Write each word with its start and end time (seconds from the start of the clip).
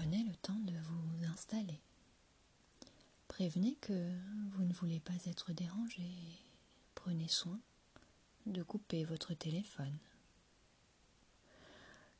Prenez 0.00 0.24
le 0.24 0.34
temps 0.36 0.58
de 0.60 0.72
vous 0.78 1.26
installer. 1.26 1.78
Prévenez 3.28 3.74
que 3.82 4.16
vous 4.50 4.64
ne 4.64 4.72
voulez 4.72 4.98
pas 4.98 5.26
être 5.26 5.52
dérangé. 5.52 6.10
Prenez 6.94 7.28
soin 7.28 7.60
de 8.46 8.62
couper 8.62 9.04
votre 9.04 9.34
téléphone. 9.34 9.98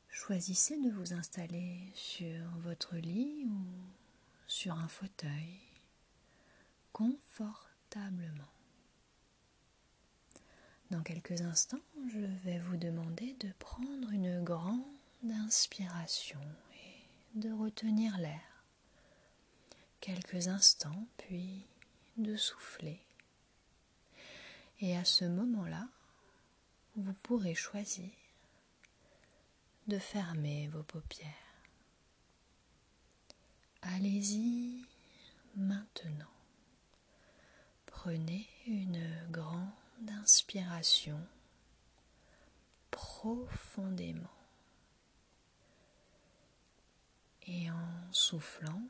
Choisissez 0.09 0.79
de 0.79 0.91
vous 0.91 1.13
installer 1.13 1.91
sur 1.95 2.45
votre 2.59 2.97
lit 2.97 3.47
ou 3.47 3.65
sur 4.45 4.77
un 4.77 4.87
fauteuil 4.87 5.57
confortablement. 6.93 8.53
Dans 10.91 11.01
quelques 11.01 11.41
instants, 11.41 11.81
je 12.13 12.19
vais 12.43 12.59
vous 12.59 12.77
demander 12.77 13.33
de 13.39 13.51
prendre 13.57 14.11
une 14.11 14.43
grande 14.43 14.83
inspiration 15.23 16.39
de 17.35 17.51
retenir 17.51 18.17
l'air 18.17 18.51
quelques 20.01 20.47
instants, 20.47 21.07
puis 21.17 21.65
de 22.17 22.35
souffler. 22.35 22.99
Et 24.81 24.97
à 24.97 25.05
ce 25.05 25.25
moment-là, 25.25 25.87
vous 26.95 27.13
pourrez 27.21 27.53
choisir 27.53 28.09
de 29.87 29.99
fermer 29.99 30.67
vos 30.69 30.83
paupières. 30.83 31.29
Allez-y 33.83 34.83
maintenant. 35.55 36.25
Prenez 37.85 38.47
une 38.65 39.27
grande 39.29 39.69
inspiration 40.07 41.19
profondément. 42.89 44.40
Et 47.47 47.69
en 47.71 48.11
soufflant, 48.11 48.81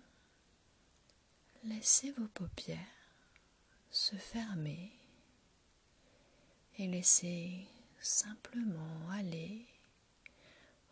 laissez 1.63 2.12
vos 2.12 2.27
paupières 2.27 2.77
se 3.90 4.16
fermer 4.16 4.91
et 6.77 6.88
laissez 6.88 7.68
simplement 7.99 9.10
aller 9.12 9.66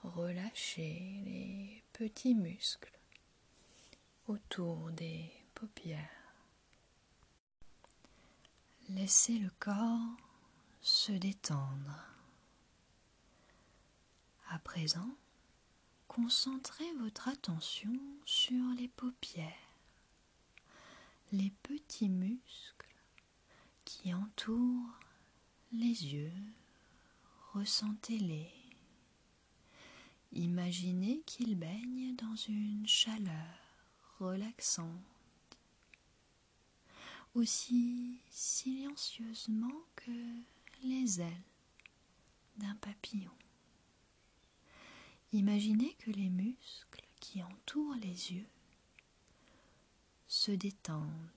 relâcher 0.03 1.21
les 1.25 1.83
petits 1.93 2.35
muscles 2.35 2.97
autour 4.27 4.91
des 4.91 5.31
paupières. 5.55 6.09
Laissez 8.89 9.37
le 9.37 9.49
corps 9.59 10.17
se 10.81 11.11
détendre. 11.11 12.05
À 14.49 14.59
présent, 14.59 15.09
concentrez 16.09 16.91
votre 16.99 17.29
attention 17.29 17.97
sur 18.25 18.65
les 18.77 18.89
paupières, 18.89 19.53
les 21.31 21.53
petits 21.63 22.09
muscles 22.09 22.95
qui 23.85 24.13
entourent 24.13 24.99
les 25.71 26.13
yeux. 26.13 26.33
Ressentez-les. 27.53 28.51
Imaginez 30.33 31.21
qu'ils 31.25 31.55
baignent 31.55 32.15
dans 32.15 32.35
une 32.35 32.87
chaleur 32.87 33.55
relaxante 34.19 34.89
aussi 37.35 38.19
silencieusement 38.31 39.85
que 39.95 40.11
les 40.83 41.21
ailes 41.21 41.43
d'un 42.57 42.75
papillon. 42.75 43.31
Imaginez 45.31 45.93
que 45.99 46.09
les 46.09 46.29
muscles 46.29 47.05
qui 47.19 47.43
entourent 47.43 47.95
les 48.01 48.33
yeux 48.33 48.47
se 50.27 50.51
détendent, 50.51 51.29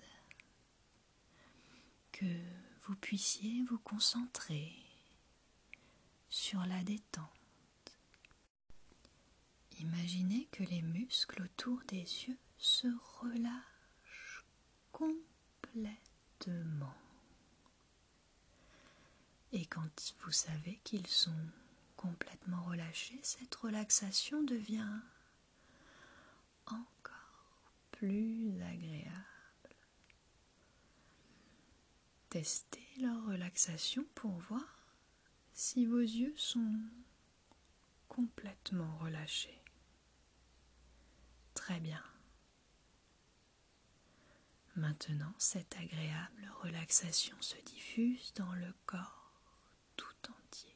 que 2.10 2.40
vous 2.82 2.96
puissiez 2.96 3.62
vous 3.64 3.78
concentrer 3.78 4.72
sur 6.30 6.64
la 6.64 6.82
détente. 6.84 7.28
Imaginez 9.80 10.46
que 10.52 10.62
les 10.62 10.80
muscles 10.80 11.42
autour 11.42 11.82
des 11.88 11.98
yeux 11.98 12.38
se 12.56 12.88
relâchent 13.20 14.44
complètement. 14.92 16.94
Et 19.52 19.66
quand 19.66 20.14
vous 20.20 20.32
savez 20.32 20.80
qu'ils 20.82 21.06
sont 21.06 21.30
complètement 22.02 22.62
relâchés, 22.64 23.20
cette 23.22 23.54
relaxation 23.54 24.42
devient 24.42 25.00
encore 26.66 27.72
plus 27.92 28.60
agréable. 28.62 29.76
Testez 32.28 32.88
leur 33.00 33.24
relaxation 33.26 34.04
pour 34.16 34.32
voir 34.32 34.96
si 35.52 35.86
vos 35.86 36.00
yeux 36.00 36.34
sont 36.36 36.80
complètement 38.08 38.98
relâchés. 38.98 39.62
Très 41.54 41.78
bien. 41.78 42.02
Maintenant, 44.74 45.34
cette 45.38 45.76
agréable 45.76 46.50
relaxation 46.62 47.36
se 47.40 47.56
diffuse 47.62 48.32
dans 48.34 48.52
le 48.54 48.72
corps 48.86 49.30
tout 49.96 50.30
entier. 50.30 50.74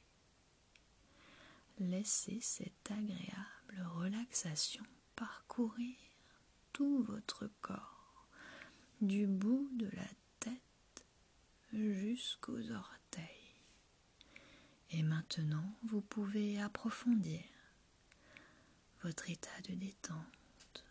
Laissez 1.79 2.41
cette 2.41 2.91
agréable 2.91 3.87
relaxation 3.97 4.85
parcourir 5.15 5.97
tout 6.73 7.03
votre 7.03 7.51
corps, 7.61 8.27
du 9.03 9.27
bout 9.27 9.69
de 9.75 9.91
la 9.93 10.09
tête 10.41 11.05
jusqu'aux 11.73 12.71
orteils. 12.71 13.25
Et 14.91 15.03
maintenant, 15.03 15.77
vous 15.83 16.01
pouvez 16.01 16.61
approfondir 16.61 17.43
votre 19.03 19.29
état 19.29 19.61
de 19.69 19.75
détente 19.75 20.85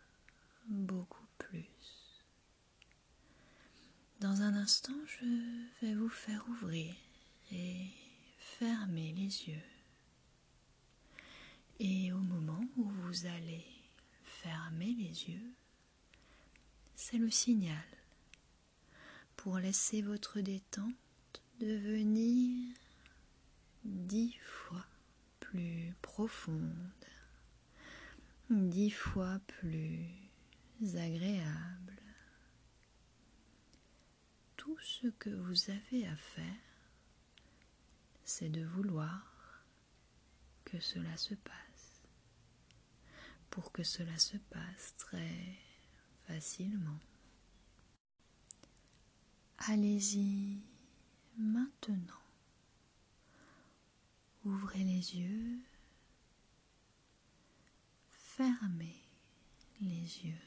beaucoup 0.68 1.26
plus. 1.38 1.68
Dans 4.20 4.40
un 4.42 4.54
instant, 4.54 4.98
je 5.06 5.86
vais 5.86 5.94
vous 5.94 6.08
faire 6.08 6.48
ouvrir 6.48 6.94
et 7.50 7.90
fermer 8.38 9.12
les 9.12 9.48
yeux. 9.48 9.75
Et 11.78 12.12
au 12.12 12.18
moment 12.18 12.64
où 12.76 12.84
vous 12.84 13.26
allez 13.26 13.64
fermer 14.22 14.94
les 14.94 15.28
yeux, 15.30 15.52
c'est 16.94 17.18
le 17.18 17.30
signal 17.30 17.84
pour 19.36 19.58
laisser 19.58 20.00
votre 20.02 20.40
détente 20.40 20.94
devenir 21.60 22.74
dix 23.84 24.36
fois 24.42 24.86
plus 25.40 25.94
profonde, 26.02 27.04
dix 28.50 28.90
fois 28.90 29.38
plus 29.46 30.08
agréable. 30.94 32.00
Tout 34.56 34.78
ce 34.80 35.08
que 35.08 35.30
vous 35.30 35.70
avez 35.70 36.06
à 36.06 36.16
faire, 36.16 36.44
c'est 38.24 38.48
de 38.48 38.64
vouloir 38.64 39.64
que 40.64 40.80
cela 40.80 41.16
se 41.16 41.34
passe, 41.34 41.54
pour 43.56 43.72
que 43.72 43.82
cela 43.82 44.16
se 44.18 44.36
passe 44.36 44.94
très 44.98 45.58
facilement. 46.28 47.00
Allez-y 49.58 50.62
maintenant. 51.36 52.22
Ouvrez 54.44 54.84
les 54.84 55.16
yeux, 55.16 55.58
fermez 58.12 59.02
les 59.80 60.26
yeux 60.26 60.46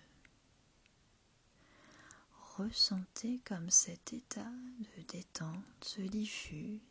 ressentez 2.60 3.40
comme 3.46 3.70
cet 3.70 4.12
état 4.12 4.52
de 4.80 5.02
détente 5.04 5.64
se 5.82 6.02
diffuse 6.02 6.82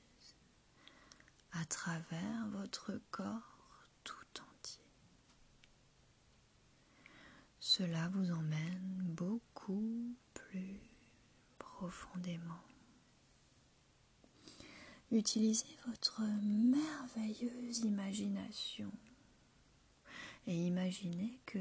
à 1.53 1.65
travers 1.67 2.47
votre 2.49 2.99
corps 3.11 3.85
tout 4.03 4.15
entier. 4.41 4.83
Cela 7.71 8.09
vous 8.09 8.31
emmène 8.33 9.05
beaucoup 9.09 10.17
plus 10.33 10.81
profondément. 11.59 12.63
Utilisez 15.13 15.77
votre 15.87 16.23
merveilleuse 16.23 17.81
imagination 17.81 18.91
et 20.47 20.57
imaginez 20.57 21.39
que 21.45 21.59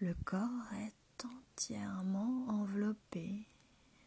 le 0.00 0.14
corps 0.24 0.72
est 0.80 1.24
entièrement 1.24 2.48
enveloppé 2.48 3.46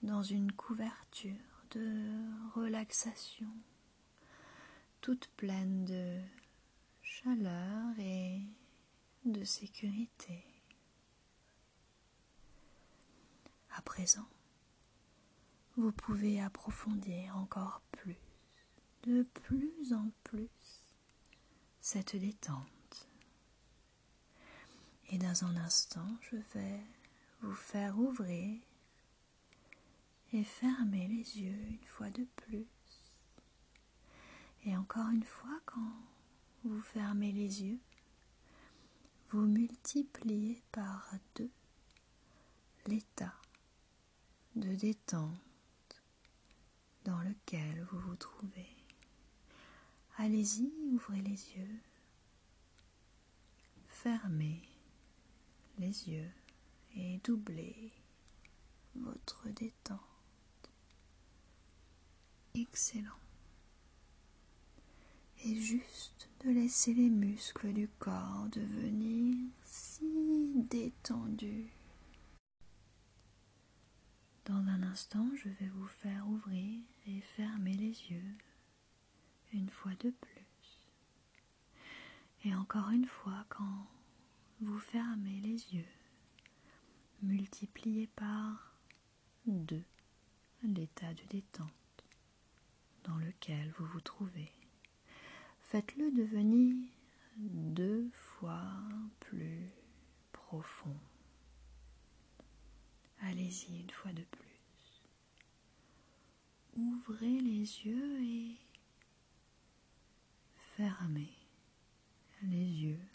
dans 0.04 0.24
une 0.24 0.52
couverture 0.52 1.64
de 1.72 2.60
relaxation, 2.60 3.48
toute 5.00 5.30
pleine 5.38 5.86
de 5.86 6.20
chaleur 7.02 7.98
et 7.98 8.42
de 9.24 9.46
sécurité. 9.46 10.49
À 13.76 13.82
présent, 13.82 14.28
vous 15.78 15.92
pouvez 15.92 16.42
approfondir 16.42 17.38
encore 17.38 17.82
plus, 17.92 18.18
de 19.04 19.24
plus 19.24 19.94
en 19.94 20.12
plus, 20.24 20.50
cette 21.80 22.16
détente. 22.16 23.08
Et 25.12 25.18
dans 25.18 25.46
un 25.46 25.56
instant, 25.56 26.08
je 26.22 26.38
vais 26.54 26.82
vous 27.42 27.54
faire 27.54 27.98
ouvrir 27.98 28.60
et 30.34 30.44
fermer 30.44 31.08
les 31.08 31.40
yeux 31.40 31.66
une 31.70 31.86
fois 31.86 32.10
de 32.12 32.26
plus. 32.36 32.68
Et 34.66 34.76
encore 34.76 35.10
une 35.10 35.24
fois, 35.24 35.60
quand 35.66 35.94
vous 36.64 36.82
fermez 36.82 37.32
les 37.32 37.64
yeux, 37.64 37.80
vous 39.32 39.46
multipliez 39.48 40.62
par 40.72 41.14
deux 41.36 41.52
l'état 42.86 43.39
de 44.60 44.76
détente 44.76 46.02
dans 47.06 47.20
lequel 47.22 47.88
vous 47.92 48.00
vous 48.00 48.16
trouvez. 48.16 48.76
Allez-y, 50.18 50.72
ouvrez 50.94 51.22
les 51.22 51.30
yeux, 51.56 51.80
fermez 53.88 54.62
les 55.78 56.10
yeux 56.10 56.32
et 56.96 57.20
doublez 57.24 57.94
votre 58.96 59.48
détente. 59.50 60.00
Excellent. 62.54 63.20
Et 65.46 65.56
juste 65.56 66.28
de 66.44 66.50
laisser 66.52 66.94
les 66.94 67.10
muscles 67.10 67.72
du 67.72 67.88
corps 67.88 68.48
devenir 68.52 69.38
si 69.64 70.52
détendus. 70.70 71.79
Dans 74.50 74.68
un 74.68 74.82
instant, 74.82 75.30
je 75.36 75.48
vais 75.48 75.68
vous 75.68 75.86
faire 75.86 76.28
ouvrir 76.28 76.82
et 77.06 77.22
fermer 77.22 77.76
les 77.76 77.94
yeux 78.10 78.36
une 79.54 79.70
fois 79.70 79.92
de 80.00 80.10
plus. 80.10 80.80
Et 82.44 82.56
encore 82.56 82.90
une 82.90 83.06
fois, 83.06 83.46
quand 83.50 83.86
vous 84.60 84.80
fermez 84.80 85.40
les 85.42 85.76
yeux, 85.76 85.94
multipliez 87.22 88.08
par 88.08 88.76
deux 89.46 89.84
l'état 90.64 91.14
de 91.14 91.24
détente 91.30 91.70
dans 93.04 93.18
lequel 93.18 93.72
vous 93.78 93.86
vous 93.86 94.02
trouvez. 94.02 94.52
Faites-le 95.62 96.10
devenir 96.10 96.76
deux 97.38 98.10
fois 98.14 98.66
plus 99.20 99.70
profond. 100.32 100.98
Allez-y 103.22 103.82
une 103.82 103.90
fois 103.90 104.14
de 104.14 104.24
plus. 104.24 105.04
Ouvrez 106.76 107.42
les 107.42 107.86
yeux 107.86 108.24
et 108.24 108.56
fermez 110.76 111.34
les 112.44 112.66
yeux 112.66 113.06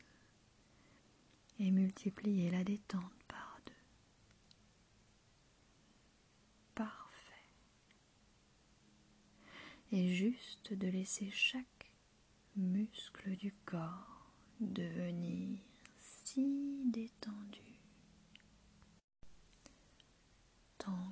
et 1.59 1.71
multipliez 1.71 2.51
la 2.51 2.65
détente 2.65 3.23
par 3.29 3.59
deux. 3.67 3.73
Parfait. 6.75 7.49
Et 9.93 10.15
juste 10.15 10.75
de 10.75 10.89
laisser 10.89 11.31
chaque 11.31 11.93
muscle 12.57 13.37
du 13.37 13.53
corps 13.65 14.33
devenir 14.61 15.59
si 15.99 16.83
détendu. 16.85 17.74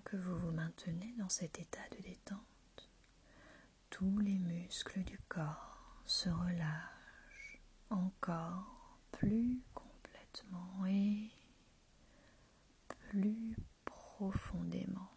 Que 0.04 0.18
vous 0.18 0.36
vous 0.36 0.50
maintenez 0.50 1.14
dans 1.16 1.30
cet 1.30 1.58
état 1.58 1.88
de 1.96 2.02
détente, 2.02 2.90
tous 3.88 4.18
les 4.18 4.38
muscles 4.38 5.02
du 5.04 5.18
corps 5.26 6.02
se 6.04 6.28
relâchent 6.28 7.58
encore 7.88 8.98
plus 9.12 9.62
complètement 9.72 10.84
et 10.86 11.30
plus 13.08 13.56
profondément. 13.86 15.10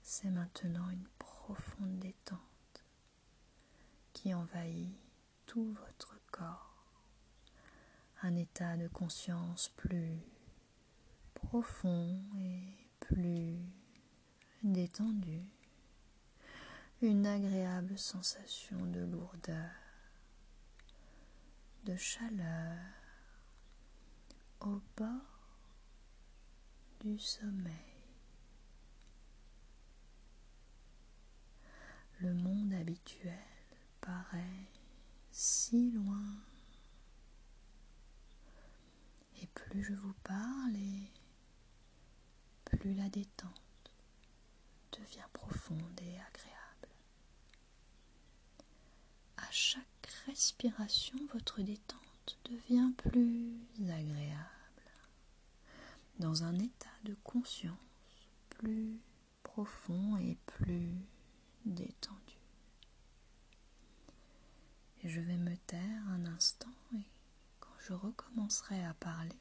C'est 0.00 0.30
maintenant 0.30 0.88
une 0.88 1.08
profonde 1.18 1.98
détente 1.98 2.84
qui 4.14 4.32
envahit 4.32 4.96
tout 5.44 5.76
votre 5.86 6.18
corps, 6.30 6.86
un 8.22 8.34
état 8.36 8.78
de 8.78 8.88
conscience 8.88 9.68
plus 9.76 10.22
profond 11.44 12.18
et 12.38 12.62
plus 13.00 13.58
détendu, 14.62 15.42
une 17.02 17.26
agréable 17.26 17.98
sensation 17.98 18.78
de 18.86 19.00
lourdeur, 19.00 19.70
de 21.84 21.96
chaleur 21.96 22.78
au 24.60 24.80
bord 24.96 25.58
du 27.00 27.18
sommeil. 27.18 27.72
Le 32.20 32.32
monde 32.32 32.72
habituel 32.72 33.34
paraît 34.00 34.70
si 35.30 35.90
loin. 35.90 36.40
Et 39.42 39.46
plus 39.48 39.82
je 39.82 39.92
vous 39.92 40.14
parle 40.24 40.43
détente 43.14 43.92
devient 44.92 45.28
profonde 45.32 46.00
et 46.02 46.18
agréable. 46.20 46.88
À 49.36 49.50
chaque 49.52 49.84
respiration, 50.26 51.16
votre 51.32 51.62
détente 51.62 52.38
devient 52.44 52.90
plus 52.96 53.56
agréable, 53.82 54.90
dans 56.18 56.42
un 56.42 56.58
état 56.58 56.90
de 57.04 57.14
conscience 57.22 57.76
plus 58.48 59.00
profond 59.44 60.16
et 60.16 60.36
plus 60.46 60.90
détendu. 61.64 62.38
Et 65.02 65.08
je 65.08 65.20
vais 65.20 65.36
me 65.36 65.56
taire 65.56 66.08
un 66.08 66.26
instant 66.26 66.74
et 66.96 67.06
quand 67.60 67.74
je 67.78 67.92
recommencerai 67.92 68.84
à 68.84 68.94
parler, 68.94 69.38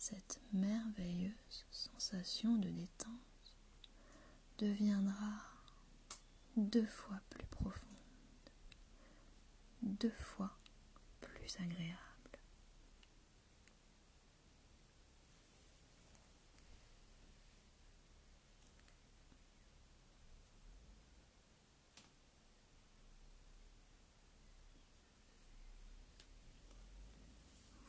cette 0.00 0.40
merveilleuse 0.54 1.66
sensation 1.70 2.56
de 2.56 2.70
détente 2.70 3.10
deviendra 4.56 5.42
deux 6.56 6.86
fois 6.86 7.20
plus 7.28 7.44
profonde, 7.44 7.84
deux 9.82 10.08
fois 10.18 10.56
plus 11.20 11.54
agréable. 11.60 11.98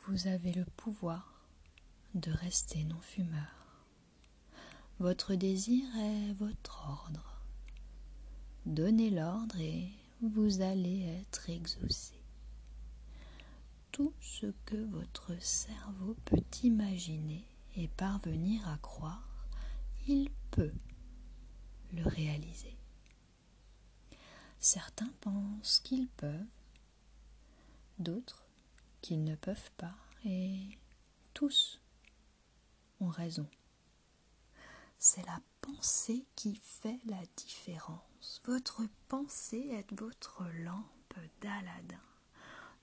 Vous 0.07 0.27
avez 0.27 0.51
le 0.51 0.65
pouvoir 0.75 1.30
de 2.15 2.31
rester 2.31 2.83
non-fumeur. 2.83 3.85
Votre 4.99 5.35
désir 5.35 5.83
est 5.97 6.33
votre 6.33 6.85
ordre. 6.87 7.41
Donnez 8.65 9.09
l'ordre 9.09 9.59
et 9.59 9.89
vous 10.21 10.61
allez 10.61 11.01
être 11.21 11.49
exaucé. 11.49 12.13
Tout 13.91 14.13
ce 14.19 14.47
que 14.65 14.75
votre 14.75 15.35
cerveau 15.41 16.15
peut 16.25 16.43
imaginer 16.63 17.43
et 17.75 17.87
parvenir 17.87 18.67
à 18.69 18.77
croire, 18.77 19.47
il 20.07 20.29
peut 20.51 20.73
le 21.93 22.03
réaliser. 22.03 22.77
Certains 24.59 25.11
pensent 25.21 25.79
qu'ils 25.79 26.07
peuvent, 26.07 26.45
d'autres 27.97 28.45
qu'ils 29.01 29.23
ne 29.23 29.35
peuvent 29.35 29.71
pas, 29.77 29.95
et 30.23 30.77
tous 31.33 31.80
raison. 33.09 33.47
C'est 34.97 35.25
la 35.25 35.39
pensée 35.61 36.25
qui 36.35 36.55
fait 36.55 36.99
la 37.05 37.21
différence. 37.35 38.41
Votre 38.45 38.83
pensée 39.07 39.69
est 39.71 39.91
votre 39.99 40.43
lampe 40.63 41.15
d'Aladin. 41.41 41.99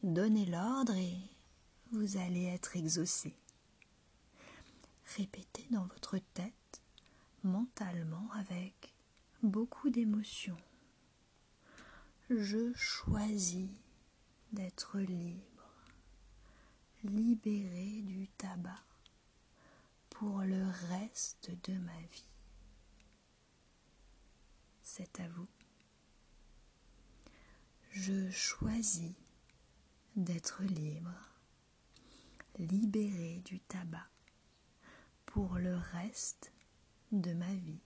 Donnez 0.02 0.46
l'ordre 0.46 0.94
et 0.96 1.18
vous 1.92 2.16
allez 2.16 2.44
être 2.44 2.76
exaucé. 2.76 3.34
Répétez 5.16 5.66
dans 5.70 5.87
votre 5.87 6.18
tête, 6.34 6.82
mentalement, 7.42 8.28
avec 8.34 8.92
beaucoup 9.42 9.90
d'émotion. 9.90 10.56
Je 12.30 12.72
choisis 12.75 13.70
d'être 14.52 14.98
libre. 14.98 15.44
libéré 17.04 18.02
du 18.02 18.28
tabac 18.37 18.82
pour 20.18 20.40
le 20.40 20.66
reste 20.88 21.52
de 21.68 21.78
ma 21.78 22.00
vie. 22.10 22.26
C'est 24.82 25.20
à 25.20 25.28
vous. 25.28 25.46
Je 27.92 28.28
choisis 28.28 29.14
d'être 30.16 30.64
libre, 30.64 31.14
libéré 32.58 33.42
du 33.44 33.60
tabac 33.60 34.08
pour 35.25 35.56
le 35.58 35.76
reste 35.76 36.50
de 37.12 37.32
ma 37.34 37.54
vie. 37.54 37.82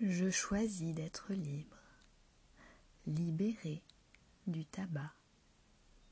Je 0.00 0.30
choisis 0.30 0.94
d'être 0.94 1.34
libre, 1.34 1.76
libéré 3.06 3.82
du 4.46 4.64
tabac 4.64 5.12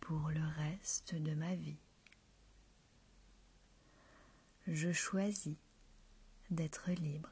pour 0.01 0.29
le 0.29 0.47
reste 0.57 1.15
de 1.15 1.35
ma 1.35 1.55
vie. 1.55 1.79
Je 4.71 4.93
choisis 4.93 5.57
d'être 6.51 6.91
libre, 6.91 7.31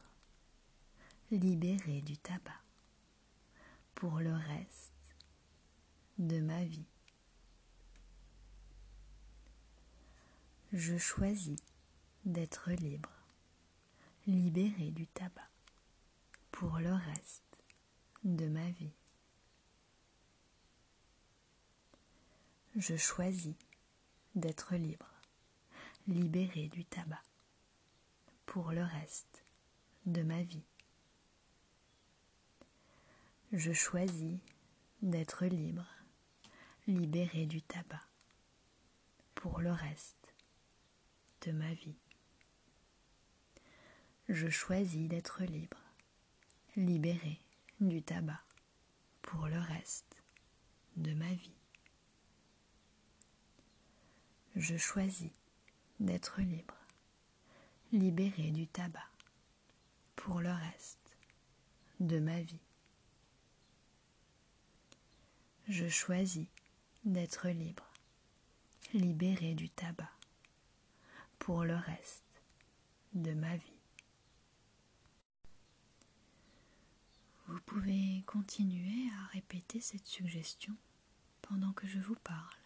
libéré 1.31 2.01
du 2.01 2.17
tabac 2.17 2.63
pour 3.95 4.21
le 4.21 4.33
reste 4.33 4.95
de 6.17 6.41
ma 6.41 6.65
vie. 6.65 6.87
Je 10.73 10.97
choisis 10.97 11.61
d'être 12.25 12.71
libre, 12.71 13.13
libéré 14.27 14.91
du 14.91 15.07
tabac 15.07 15.51
pour 16.53 16.79
le 16.79 16.95
reste 16.95 17.59
de 18.25 18.49
ma 18.49 18.71
vie. 18.71 18.95
Je 22.77 22.97
choisis 22.97 23.57
d'être 24.35 24.75
libre, 24.75 25.16
libéré 26.09 26.69
du 26.69 26.85
tabac 26.85 27.23
pour 28.47 28.73
le 28.73 28.85
reste 28.85 29.45
de 30.07 30.23
ma 30.23 30.43
vie. 30.43 30.65
Je 33.53 33.73
choisis 33.73 34.39
d'être 35.03 35.47
libre, 35.47 35.87
libéré 36.87 37.47
du 37.47 37.61
tabac 37.63 38.03
pour 39.35 39.61
le 39.61 39.73
reste 39.73 40.33
de 41.43 41.53
ma 41.53 41.73
vie. 41.75 41.99
Je 44.29 44.49
choisis 44.49 45.09
d'être 45.09 45.43
libre, 45.43 45.83
libéré 46.77 47.41
du 47.81 48.03
tabac 48.03 48.43
pour 49.23 49.49
le 49.49 49.59
reste 49.59 50.17
de 50.97 51.13
ma 51.15 51.33
vie. 51.33 51.57
Je 54.55 54.77
choisis 54.77 55.33
d'être 56.01 56.41
libre, 56.41 56.77
libéré 57.93 58.51
du 58.51 58.67
tabac 58.67 59.09
pour 60.17 60.41
le 60.41 60.53
reste 60.53 61.17
de 62.01 62.19
ma 62.19 62.41
vie. 62.41 62.61
Je 65.69 65.89
choisis 65.89 66.47
d'être 67.05 67.49
libre, 67.49 67.89
libéré 68.93 69.55
du 69.55 69.69
tabac 69.71 70.11
pour 71.39 71.65
le 71.65 71.77
reste 71.77 72.43
de 73.15 73.33
ma 73.33 73.57
vie. 73.57 73.79
Vous 77.47 77.61
pouvez 77.61 78.23
continuer 78.27 79.09
à 79.21 79.27
répéter 79.29 79.81
cette 79.81 80.07
suggestion 80.07 80.75
pendant 81.43 81.73
que 81.73 81.87
je 81.87 82.01
vous 82.01 82.17
parle. 82.17 82.57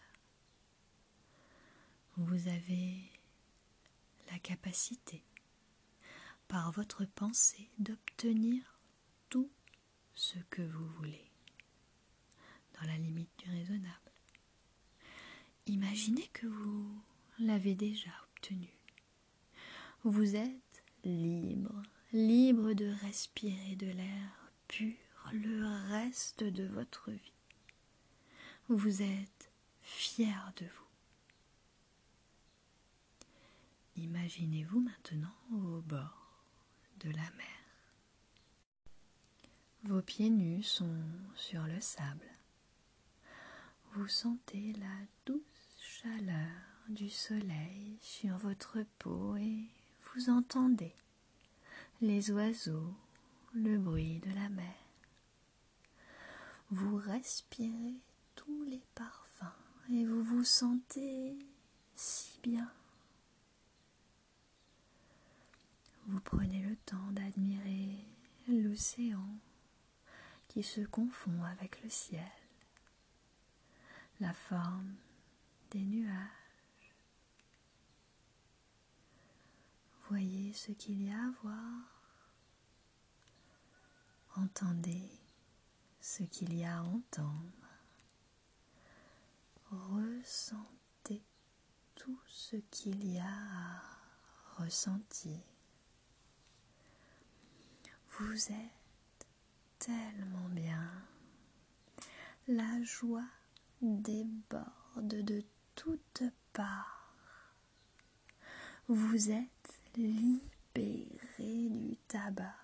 Vous 2.17 2.47
avez 2.47 3.10
capacité, 4.39 5.23
par 6.47 6.71
votre 6.71 7.05
pensée, 7.05 7.69
d'obtenir 7.79 8.79
tout 9.29 9.49
ce 10.13 10.37
que 10.49 10.61
vous 10.61 10.87
voulez, 10.97 11.31
dans 12.79 12.87
la 12.87 12.97
limite 12.97 13.31
du 13.39 13.49
raisonnable. 13.49 14.11
Imaginez 15.67 16.27
que 16.33 16.47
vous 16.47 17.01
l'avez 17.39 17.75
déjà 17.75 18.11
obtenu. 18.33 18.69
Vous 20.03 20.35
êtes 20.35 20.83
libre, 21.03 21.81
libre 22.11 22.73
de 22.73 22.91
respirer 23.05 23.75
de 23.75 23.87
l'air 23.87 24.51
pur 24.67 24.97
le 25.31 25.65
reste 25.89 26.43
de 26.43 26.65
votre 26.65 27.11
vie. 27.11 27.33
Vous 28.67 29.01
êtes 29.01 29.51
fier 29.81 30.51
de 30.57 30.65
vous. 30.65 30.80
Imaginez-vous 34.01 34.79
maintenant 34.79 35.35
au 35.51 35.81
bord 35.81 36.41
de 37.01 37.09
la 37.11 37.29
mer. 37.37 37.61
Vos 39.83 40.01
pieds 40.01 40.31
nus 40.31 40.63
sont 40.63 41.03
sur 41.35 41.61
le 41.67 41.79
sable. 41.79 42.25
Vous 43.91 44.07
sentez 44.07 44.73
la 44.73 45.05
douce 45.27 45.43
chaleur 45.79 46.49
du 46.89 47.09
soleil 47.09 47.99
sur 48.01 48.37
votre 48.37 48.83
peau 48.97 49.35
et 49.35 49.67
vous 50.01 50.31
entendez 50.31 50.95
les 52.01 52.31
oiseaux 52.31 52.95
le 53.53 53.77
bruit 53.77 54.19
de 54.21 54.33
la 54.33 54.49
mer. 54.49 54.75
Vous 56.71 56.95
respirez 56.95 58.01
tous 58.33 58.63
les 58.63 58.83
parfums 58.95 59.45
et 59.91 60.05
vous 60.05 60.23
vous 60.23 60.43
sentez 60.43 61.37
si 61.93 62.39
bien. 62.41 62.71
Vous 66.11 66.19
prenez 66.19 66.61
le 66.61 66.75
temps 66.75 67.09
d'admirer 67.13 68.05
l'océan 68.49 69.29
qui 70.49 70.61
se 70.61 70.81
confond 70.81 71.41
avec 71.45 71.81
le 71.83 71.89
ciel, 71.89 72.27
la 74.19 74.33
forme 74.33 74.93
des 75.69 75.85
nuages. 75.85 76.95
Voyez 80.09 80.51
ce 80.51 80.73
qu'il 80.73 81.01
y 81.01 81.09
a 81.09 81.17
à 81.17 81.31
voir 81.43 82.03
Entendez 84.35 85.09
ce 86.01 86.23
qu'il 86.23 86.53
y 86.53 86.65
a 86.65 86.79
à 86.79 86.81
entendre. 86.81 87.69
Ressentez 89.69 91.23
tout 91.95 92.19
ce 92.27 92.57
qu'il 92.69 93.13
y 93.13 93.17
a 93.17 93.23
à 93.23 93.81
ressentir. 94.57 95.39
Vous 98.21 98.51
êtes 98.51 99.27
tellement 99.79 100.49
bien. 100.49 100.89
La 102.47 102.83
joie 102.83 103.27
déborde 103.81 105.23
de 105.23 105.43
toutes 105.75 106.23
parts. 106.53 107.15
Vous 108.87 109.31
êtes 109.31 109.79
libéré 109.95 111.69
du 111.69 111.95
tabac 112.07 112.55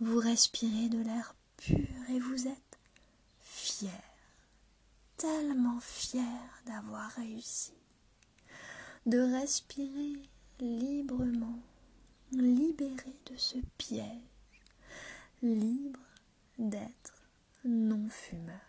vous 0.00 0.18
respirez 0.18 0.88
de 0.88 0.98
l'air 0.98 1.34
pur 1.56 2.10
et 2.10 2.18
vous 2.18 2.48
êtes 2.48 2.78
fier, 3.40 3.90
tellement 5.16 5.78
fier 5.80 6.62
d'avoir 6.66 7.10
réussi, 7.12 7.72
de 9.06 9.18
respirer 9.18 10.20
librement, 10.58 11.58
libéré 12.42 13.14
de 13.26 13.36
ce 13.36 13.58
piège, 13.78 14.62
libre 15.42 16.00
d'être 16.58 17.22
non-fumeur. 17.64 18.60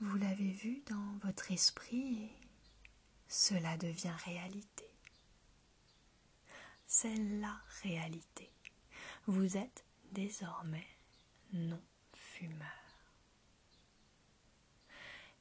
Vous 0.00 0.18
l'avez 0.18 0.52
vu 0.52 0.82
dans 0.88 1.18
votre 1.22 1.50
esprit 1.50 2.30
cela 3.28 3.76
devient 3.76 4.14
réalité. 4.24 4.88
C'est 6.86 7.14
la 7.14 7.60
réalité. 7.82 8.50
Vous 9.26 9.56
êtes 9.56 9.84
désormais 10.12 10.86
non 11.52 11.82
fumeur. 12.14 12.85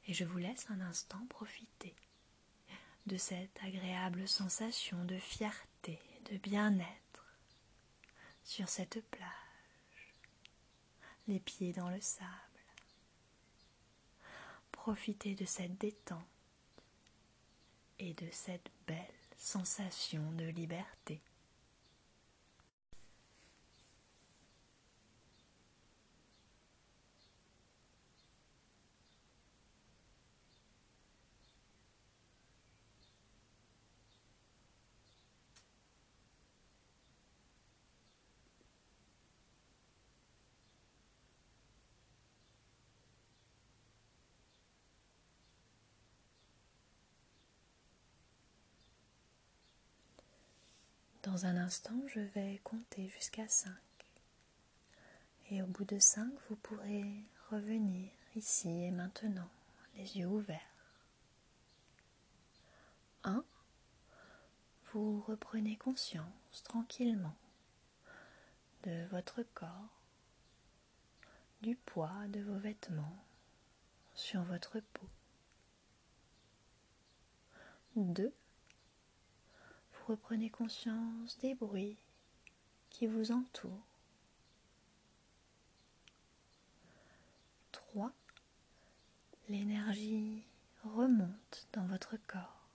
Et 0.07 0.13
je 0.13 0.23
vous 0.23 0.37
laisse 0.37 0.69
un 0.69 0.81
instant 0.81 1.25
profiter 1.29 1.95
de 3.05 3.17
cette 3.17 3.59
agréable 3.63 4.27
sensation 4.27 5.03
de 5.05 5.17
fierté, 5.17 5.99
de 6.31 6.37
bien-être 6.37 7.25
sur 8.43 8.69
cette 8.69 9.03
plage, 9.09 10.13
les 11.27 11.39
pieds 11.39 11.73
dans 11.73 11.89
le 11.89 12.01
sable. 12.01 12.29
Profitez 14.71 15.33
de 15.35 15.45
cette 15.45 15.77
détente 15.79 16.23
et 17.97 18.13
de 18.13 18.27
cette 18.31 18.69
belle 18.85 18.97
sensation 19.37 20.31
de 20.33 20.45
liberté. 20.45 21.21
Dans 51.35 51.47
un 51.47 51.57
instant, 51.57 52.01
je 52.07 52.21
vais 52.21 52.61
compter 52.63 53.09
jusqu'à 53.09 53.45
5. 53.49 53.69
Et 55.49 55.61
au 55.61 55.65
bout 55.65 55.83
de 55.83 55.99
5, 55.99 56.31
vous 56.47 56.55
pourrez 56.55 57.25
revenir 57.51 58.09
ici 58.37 58.69
et 58.69 58.91
maintenant, 58.91 59.49
les 59.97 60.17
yeux 60.17 60.27
ouverts. 60.27 60.61
1. 63.25 63.43
Vous 64.93 65.19
reprenez 65.27 65.75
conscience 65.75 66.63
tranquillement 66.63 67.35
de 68.83 69.05
votre 69.07 69.43
corps, 69.43 69.99
du 71.61 71.75
poids 71.75 72.29
de 72.29 72.39
vos 72.39 72.59
vêtements 72.59 73.25
sur 74.13 74.41
votre 74.43 74.79
peau. 74.79 75.09
2. 77.97 78.33
Reprenez 80.07 80.51
conscience 80.51 81.37
des 81.39 81.55
bruits 81.55 81.97
qui 82.91 83.07
vous 83.07 83.31
entourent. 83.31 83.71
3. 87.71 88.11
L'énergie 89.49 90.43
remonte 90.83 91.67
dans 91.73 91.85
votre 91.87 92.17
corps 92.27 92.67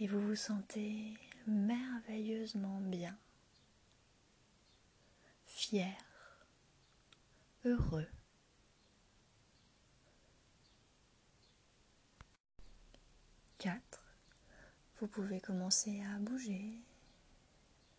et 0.00 0.06
vous 0.06 0.20
vous 0.20 0.36
sentez 0.36 1.14
merveilleusement 1.46 2.80
bien, 2.80 3.16
fier, 5.46 5.96
heureux. 7.64 8.08
4. 13.58 13.95
Vous 14.98 15.08
pouvez 15.08 15.40
commencer 15.40 16.02
à 16.04 16.18
bouger 16.18 16.80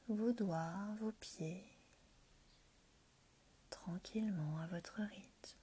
vos 0.07 0.31
doigts, 0.31 0.95
vos 0.99 1.11
pieds, 1.11 1.63
tranquillement 3.69 4.57
à 4.57 4.67
votre 4.67 5.01
rythme. 5.01 5.59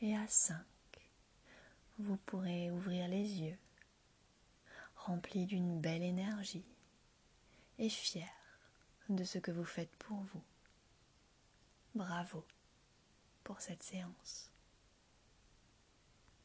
Et 0.00 0.16
à 0.16 0.26
5, 0.26 0.56
vous 1.98 2.16
pourrez 2.16 2.72
ouvrir 2.72 3.06
les 3.06 3.40
yeux, 3.40 3.58
remplis 4.96 5.46
d'une 5.46 5.80
belle 5.80 6.02
énergie 6.02 6.66
et 7.78 7.88
fier 7.88 8.28
de 9.08 9.22
ce 9.22 9.38
que 9.38 9.52
vous 9.52 9.64
faites 9.64 9.94
pour 9.96 10.18
vous. 10.32 10.42
Bravo 11.94 12.44
pour 13.44 13.60
cette 13.60 13.84
séance. 13.84 14.47